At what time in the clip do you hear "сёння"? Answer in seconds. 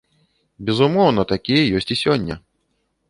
2.03-2.41